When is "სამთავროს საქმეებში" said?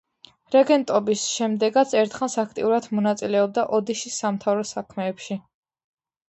4.23-5.39